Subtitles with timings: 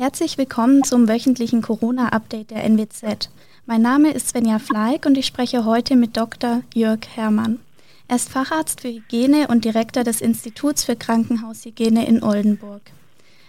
[0.00, 3.28] Herzlich willkommen zum wöchentlichen Corona-Update der NWZ.
[3.66, 6.62] Mein Name ist Svenja Fleig und ich spreche heute mit Dr.
[6.72, 7.58] Jörg Herrmann.
[8.08, 12.80] Er ist Facharzt für Hygiene und Direktor des Instituts für Krankenhaushygiene in Oldenburg.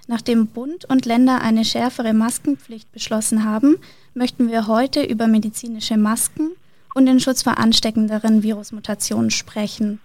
[0.08, 3.78] Nachdem Bund und Länder eine schärfere Maskenpflicht beschlossen haben,
[4.14, 6.50] möchten wir heute über medizinische Masken
[6.94, 10.02] und den Schutz vor ansteckenderen Virusmutationen sprechen.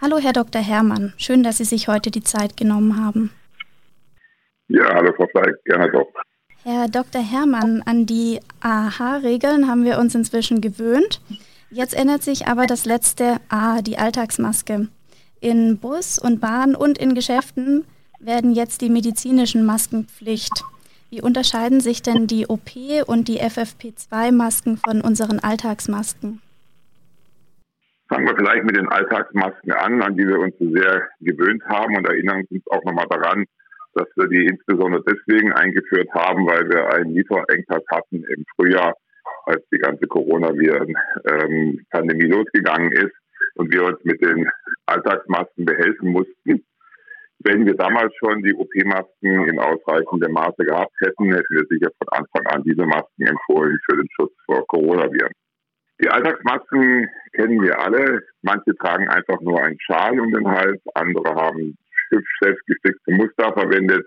[0.00, 0.60] Hallo, Herr Dr.
[0.60, 1.12] Herrmann.
[1.18, 3.30] Schön, dass Sie sich heute die Zeit genommen haben.
[4.68, 5.56] Ja, hallo, Frau Fleig.
[5.64, 6.08] Gerne doch.
[6.62, 7.22] Herr Dr.
[7.22, 11.22] Herrmann, an die AHA-Regeln haben wir uns inzwischen gewöhnt.
[11.70, 14.88] Jetzt ändert sich aber das letzte A, die Alltagsmaske.
[15.40, 17.86] In Bus und Bahn und in Geschäften
[18.20, 20.64] werden jetzt die medizinischen Masken Pflicht.
[21.10, 26.42] Wie unterscheiden sich denn die OP- und die FFP2-Masken von unseren Alltagsmasken?
[28.08, 32.06] Fangen wir vielleicht mit den Alltagsmasken an, an die wir uns sehr gewöhnt haben und
[32.06, 33.46] erinnern uns auch nochmal daran,
[33.98, 38.94] dass wir die insbesondere deswegen eingeführt haben, weil wir einen Lieferengpass hatten im Frühjahr,
[39.46, 43.16] als die ganze Coronaviren-Pandemie ähm, losgegangen ist
[43.56, 44.48] und wir uns mit den
[44.86, 46.64] Alltagsmasken behelfen mussten.
[47.40, 52.08] Wenn wir damals schon die OP-Masken in ausreichendem Maße gehabt hätten, hätten wir sicher von
[52.10, 55.32] Anfang an diese Masken empfohlen für den Schutz vor Coronaviren.
[56.00, 58.22] Die Alltagsmasken kennen wir alle.
[58.42, 61.76] Manche tragen einfach nur einen Schal um den Hals, andere haben
[62.40, 64.06] selbstgestickte Muster verwendet.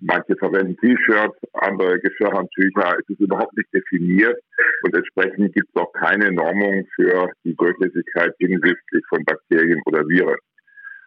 [0.00, 2.96] Manche verwenden T-Shirts, andere Geschirrhandtücher.
[2.98, 4.36] Es ist überhaupt nicht definiert
[4.82, 10.38] und entsprechend gibt es auch keine Normung für die Durchlässigkeit hinsichtlich von Bakterien oder Viren.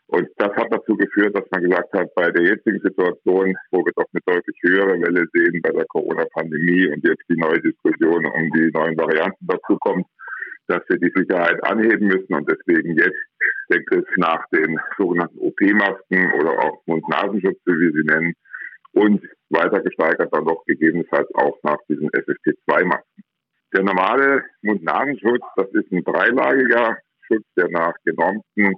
[0.07, 3.91] Und das hat dazu geführt, dass man gesagt hat, bei der jetzigen Situation, wo wir
[3.95, 8.49] doch eine deutlich höhere Welle sehen bei der Corona-Pandemie und jetzt die neue Diskussion um
[8.55, 10.05] die neuen Varianten dazukommt,
[10.67, 13.17] dass wir die Sicherheit anheben müssen und deswegen jetzt
[13.69, 18.33] der Griff nach den sogenannten OP-Masken oder auch Mund-Nasenschutz, wie sie nennen,
[18.93, 23.23] und weiter gesteigert dann noch gegebenenfalls auch nach diesen FFP2-Masken.
[23.73, 28.75] Der normale Mund-Nasenschutz, das ist ein dreilagiger Schutz, der nach genormten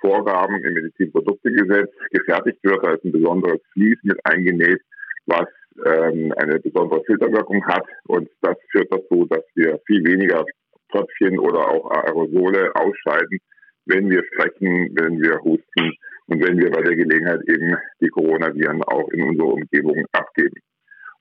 [0.00, 2.82] Vorgaben im Medizinproduktegesetz gefertigt wird.
[2.82, 4.80] Da ist ein besonderes Vlies mit eingenäht,
[5.26, 5.46] was
[5.84, 7.86] ähm, eine besondere Filterwirkung hat.
[8.06, 10.44] Und das führt dazu, dass wir viel weniger
[10.90, 13.40] Tröpfchen oder auch Aerosole ausscheiden,
[13.86, 15.92] wenn wir sprechen, wenn wir husten
[16.26, 20.60] und wenn wir bei der Gelegenheit eben die Coronaviren auch in unserer Umgebung abgeben.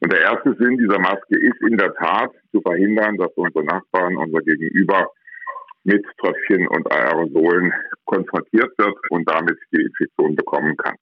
[0.01, 4.15] Und der erste Sinn dieser Maske ist in der Tat zu verhindern, dass unsere Nachbarn,
[4.15, 5.11] unser Gegenüber
[5.83, 7.73] mit Tröpfchen und Aerosolen
[8.05, 10.95] konfrontiert wird und damit die Infektion bekommen kann.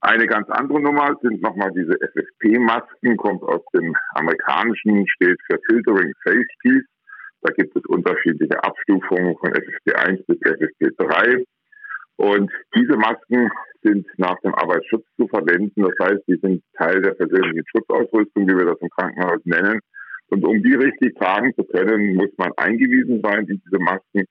[0.00, 6.12] Eine ganz andere Nummer sind nochmal diese FFP-Masken, kommt aus dem amerikanischen, steht für Filtering
[6.24, 6.91] Face Piece.
[7.42, 11.44] Da gibt es unterschiedliche Abstufungen von FFP1 bis FFP3.
[12.16, 13.50] Und diese Masken
[13.82, 15.82] sind nach dem Arbeitsschutz zu verwenden.
[15.82, 19.80] Das heißt, die sind Teil der persönlichen Schutzausrüstung, wie wir das im Krankenhaus nennen.
[20.28, 24.24] Und um die richtig tragen zu können, muss man eingewiesen sein in diese Masken.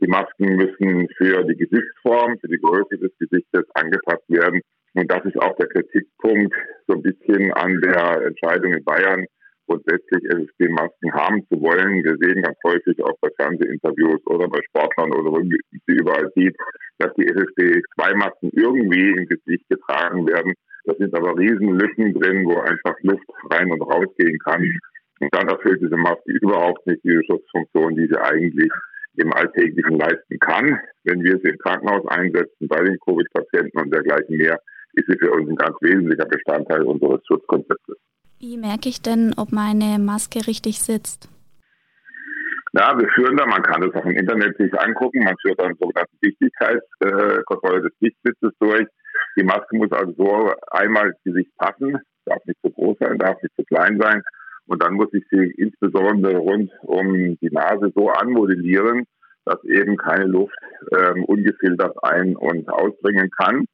[0.00, 4.60] Die Masken müssen für die Gesichtsform, für die Größe des Gesichtes angepasst werden.
[4.94, 6.54] Und das ist auch der Kritikpunkt
[6.86, 9.24] so ein bisschen an der Entscheidung in Bayern,
[9.68, 12.02] grundsätzlich FFP-Masken haben zu wollen.
[12.02, 16.32] Wir sehen ganz häufig auch bei Fernsehinterviews oder bei Sportlern oder wo man sie überall
[16.34, 16.56] sieht,
[16.98, 20.54] dass die FFP2-Masken irgendwie im Gesicht getragen werden.
[20.84, 24.64] Da sind aber riesen Lücken drin, wo einfach Luft rein und raus gehen kann.
[25.20, 28.70] Und dann erfüllt diese Maske überhaupt nicht diese Schutzfunktion, die sie eigentlich
[29.16, 30.78] im Alltäglichen leisten kann.
[31.04, 34.58] Wenn wir sie im Krankenhaus einsetzen, bei den Covid-Patienten und dergleichen mehr,
[34.94, 37.96] ist sie für uns ein ganz wesentlicher Bestandteil unseres Schutzkonzeptes.
[38.40, 41.28] Wie merke ich denn, ob meine Maske richtig sitzt?
[42.72, 45.74] Ja, wir führen da, man kann das auch im Internet sich angucken, man führt dann
[45.80, 48.86] sogenannte Dichtigkeitskontrolle des Dichtsitzes durch.
[49.36, 53.56] Die Maske muss also so einmal Gesicht passen, darf nicht zu groß sein, darf nicht
[53.56, 54.22] zu klein sein.
[54.66, 59.04] Und dann muss ich sie insbesondere rund um die Nase so anmodellieren,
[59.46, 60.54] dass eben keine Luft
[60.92, 63.64] ähm, ungefiltert ein- und ausbringen kann.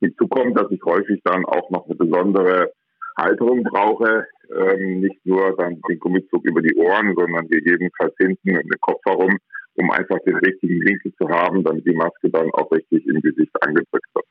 [0.00, 2.72] Hinzu kommt, dass ich häufig dann auch noch eine besondere
[3.16, 8.62] Halterung brauche, ähm, nicht nur dann den Gummizug über die Ohren, sondern gegebenenfalls hinten um
[8.62, 9.36] den Kopf herum,
[9.74, 13.50] um einfach den richtigen Winkel zu haben, damit die Maske dann auch richtig im Gesicht
[13.62, 14.26] angedrückt wird.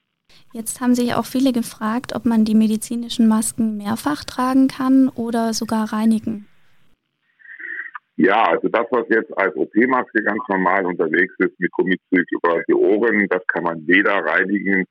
[0.54, 5.54] Jetzt haben sich auch viele gefragt, ob man die medizinischen Masken mehrfach tragen kann oder
[5.54, 6.48] sogar reinigen.
[8.18, 12.74] Ja, also das, was jetzt als OP-Maske ganz normal unterwegs ist, mit Gummizug über die
[12.74, 14.86] Ohren, das kann man weder reinigen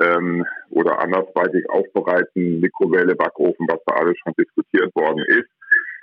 [0.00, 5.48] ähm, oder andersweitig aufbereiten, Mikrowelle, Backofen, was da alles schon diskutiert worden ist.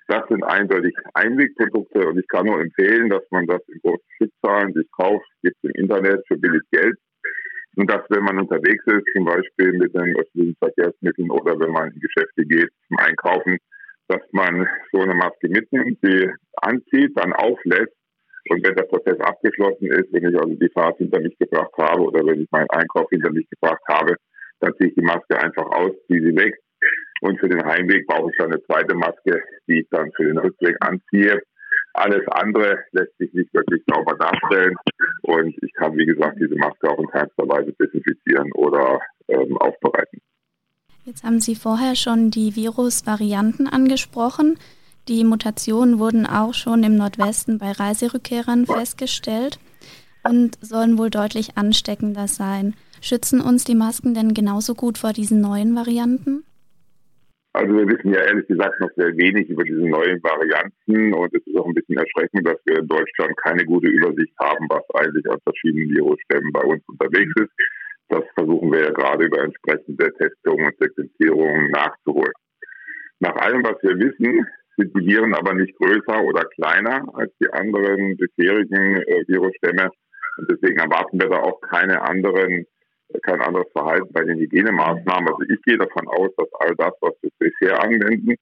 [0.07, 4.73] Das sind eindeutig Einwegprodukte und ich kann nur empfehlen, dass man das in großen Stückzahlen
[4.73, 6.97] sich kauft, gibt es im Internet für billig Geld.
[7.75, 11.91] Und dass, wenn man unterwegs ist, zum Beispiel mit den öffentlichen Verkehrsmitteln oder wenn man
[11.91, 13.57] in Geschäfte geht zum Einkaufen,
[14.07, 17.93] dass man so eine Maske mitnimmt, sie anzieht, dann auflässt
[18.49, 22.01] und wenn der Prozess abgeschlossen ist, wenn ich also die Fahrt hinter mich gebracht habe
[22.01, 24.15] oder wenn ich meinen Einkauf hinter mich gebracht habe,
[24.59, 26.55] dann ziehe ich die Maske einfach aus, ziehe sie weg.
[27.21, 30.37] Und für den Heimweg brauche ich dann eine zweite Maske, die ich dann für den
[30.37, 31.41] Rückweg anziehe.
[31.93, 34.75] Alles andere lässt sich nicht wirklich sauber darstellen.
[35.23, 40.21] Und ich kann, wie gesagt, diese Maske auch in keinster Weise desinfizieren oder ähm, aufbereiten.
[41.05, 44.57] Jetzt haben Sie vorher schon die Virusvarianten angesprochen.
[45.09, 49.57] Die Mutationen wurden auch schon im Nordwesten bei Reiserückkehrern festgestellt
[50.23, 52.75] und sollen wohl deutlich ansteckender sein.
[53.01, 56.43] Schützen uns die Masken denn genauso gut vor diesen neuen Varianten?
[57.53, 61.41] Also wir wissen ja ehrlich gesagt noch sehr wenig über diese neuen Varianten und es
[61.43, 65.27] ist auch ein bisschen erschreckend, dass wir in Deutschland keine gute Übersicht haben, was eigentlich
[65.27, 67.51] aus verschiedenen Virusstämmen bei uns unterwegs ist.
[68.09, 72.33] Das versuchen wir ja gerade über entsprechende Testungen und Sequenzierungen nachzuholen.
[73.21, 74.45] Nach allem, was wir wissen,
[74.79, 79.91] sind die Viren aber nicht größer oder kleiner als die anderen bisherigen äh, Virusstämme.
[80.37, 82.65] Und deswegen erwarten wir da auch keine anderen,
[83.23, 85.27] kein anderes Verhalten bei den Hygienemaßnahmen.
[85.27, 88.35] Also ich gehe davon aus, dass all das, was wir bisher anwenden,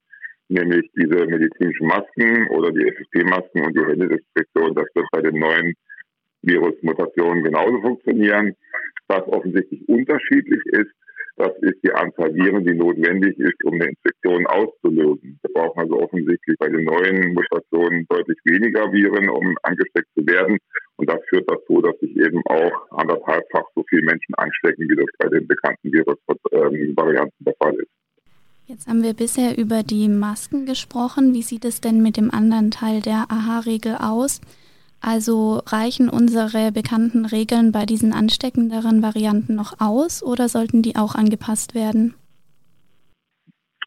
[0.50, 5.74] nämlich diese medizinischen Masken oder die FFP-Masken und die Händedesinfektion, dass das bei den neuen
[6.44, 8.56] Virusmutationen genauso funktionieren.
[9.08, 10.92] Was offensichtlich unterschiedlich ist,
[11.38, 15.40] das ist die Anzahl Viren, die notwendig ist, um eine Infektion auszulösen.
[15.42, 20.58] Wir brauchen also offensichtlich bei den neuen Mutationen deutlich weniger Viren, um angesteckt zu werden.
[20.96, 25.06] Und das führt dazu, dass sich eben auch anderthalbfach so viele Menschen anstecken, wie das
[25.20, 27.92] bei den bekannten Virusvarianten der Fall ist.
[28.66, 31.34] Jetzt haben wir bisher über die Masken gesprochen.
[31.34, 34.42] Wie sieht es denn mit dem anderen Teil der AHA-Regel aus?
[35.02, 41.16] Also reichen unsere bekannten Regeln bei diesen ansteckenderen Varianten noch aus oder sollten die auch
[41.16, 42.16] angepasst werden?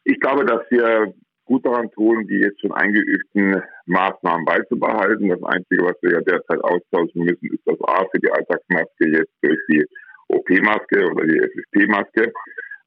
[0.05, 1.13] Ich glaube, dass wir
[1.51, 5.29] gut daran tun, die jetzt schon eingeübten Maßnahmen beizubehalten.
[5.29, 9.33] Das Einzige, was wir ja derzeit austauschen müssen, ist das A für die Alltagsmaske jetzt
[9.43, 9.85] durch die
[10.29, 12.33] OP-Maske oder die FFP-Maske.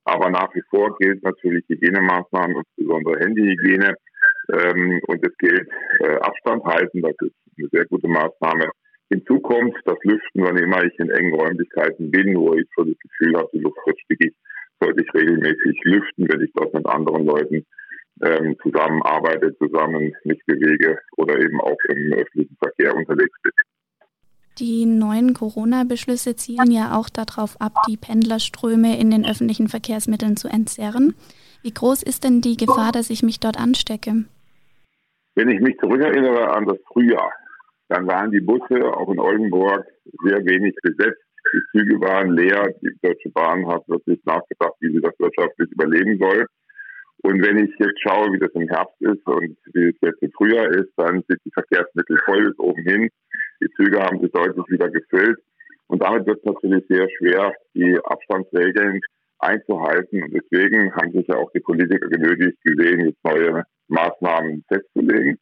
[0.06, 3.96] Aber nach wie vor gilt natürlich Hygienemaßnahmen, insbesondere Handyhygiene.
[4.52, 7.02] Ähm, und es gilt äh, Abstand halten.
[7.02, 8.70] Das ist eine sehr gute Maßnahme.
[9.10, 12.98] Hinzu kommt das Lüften, wann immer ich in engen Räumlichkeiten bin, wo ich so das
[13.00, 14.34] Gefühl habe, die Luft wird stickig,
[14.80, 17.66] sollte ich regelmäßig lüften, wenn ich dort mit anderen Leuten
[18.24, 23.52] ähm, zusammenarbeite, zusammen mich bewege oder eben auch im öffentlichen Verkehr unterwegs bin.
[24.60, 30.48] Die neuen Corona-Beschlüsse zielen ja auch darauf ab, die Pendlerströme in den öffentlichen Verkehrsmitteln zu
[30.48, 31.16] entzerren.
[31.64, 34.26] Wie groß ist denn die Gefahr, dass ich mich dort anstecke?
[35.36, 37.32] Wenn ich mich zurückerinnere an das Frühjahr,
[37.90, 39.86] dann waren die Busse auch in Oldenburg
[40.24, 41.22] sehr wenig besetzt.
[41.54, 42.74] Die Züge waren leer.
[42.82, 46.48] Die Deutsche Bahn hat wirklich nachgedacht, wie sie das wirtschaftlich überleben soll.
[47.24, 50.32] Und wenn ich jetzt schaue, wie das im Herbst ist und wie es jetzt im
[50.32, 53.10] Frühjahr ist, dann sind die Verkehrsmittel voll bis oben hin.
[53.62, 55.40] Die Züge haben sich deutlich wieder gefüllt.
[55.88, 59.00] Und damit wird es natürlich sehr schwer, die Abstandsregeln
[59.40, 60.24] einzuhalten.
[60.24, 65.38] Und deswegen haben sich ja auch die Politiker genötigt gesehen, jetzt neue Maßnahmen festzulegen.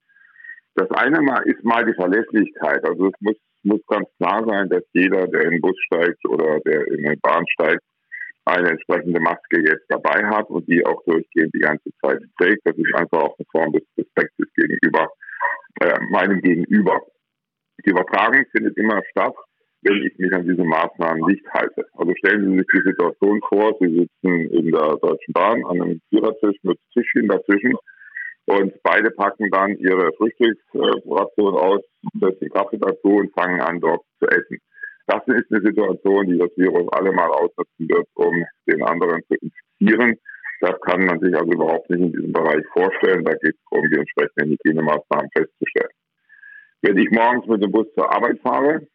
[0.76, 2.84] Das eine mal ist mal die Verlässlichkeit.
[2.86, 6.60] Also es muss, muss ganz klar sein, dass jeder, der in den Bus steigt oder
[6.62, 7.84] der in eine Bahn steigt,
[8.46, 12.62] eine entsprechende Maske jetzt dabei hat und die auch durchgehend die ganze Zeit trägt.
[12.66, 15.10] Das ist einfach auch eine Form des Respektes gegenüber
[15.82, 17.02] äh, meinem Gegenüber.
[17.86, 19.36] Die Übertragung findet immer statt
[19.84, 21.86] wenn ich mich an diese Maßnahmen nicht halte.
[21.94, 26.02] Also stellen Sie sich die Situation vor, Sie sitzen in der Deutschen Bahn an einem
[26.10, 27.74] Vierertisch mit Tischchen dazwischen
[28.46, 31.82] und beide packen dann ihre Frühstücksration aus,
[32.20, 34.60] setzen Kaffee dazu und fangen an, dort zu essen.
[35.08, 39.36] Das ist eine Situation, die das Virus alle mal ausnutzen wird, um den anderen zu
[39.36, 40.18] infizieren.
[40.62, 43.26] Das kann man sich also überhaupt nicht in diesem Bereich vorstellen.
[43.26, 45.92] Da geht es darum, die entsprechenden Hygienemaßnahmen festzustellen.
[46.82, 48.88] Wenn ich morgens mit dem Bus zur Arbeit fahre,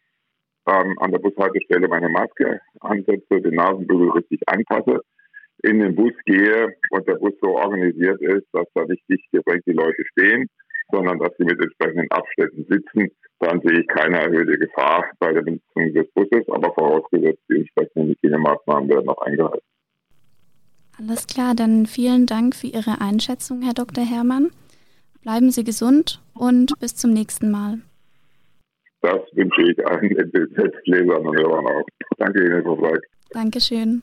[0.68, 5.02] ähm, an der Bushaltestelle meine Maske ansetze, den Nasenbügel richtig anpasse,
[5.66, 9.64] in den Bus gehe und der Bus so organisiert ist, dass da nicht dicht gedrängt
[9.66, 10.48] die Leute stehen,
[10.90, 15.42] sondern dass sie mit entsprechenden Abständen sitzen, dann sehe ich keine erhöhte Gefahr bei der
[15.42, 19.66] Benutzung des Busses, aber vorausgesetzt, die entsprechenden Hygienemaßnahmen werden noch eingehalten.
[20.98, 24.04] Alles klar, dann vielen Dank für Ihre Einschätzung, Herr Dr.
[24.04, 24.50] Herrmann.
[25.22, 27.80] Bleiben Sie gesund und bis zum nächsten Mal.
[29.02, 31.86] Das wünsche ich allen NWZ-Lesern und Hörern auch.
[32.16, 33.00] Danke Ihnen, Frau Bleik.
[33.30, 34.02] Dankeschön.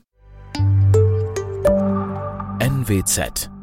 [2.84, 3.53] NWZ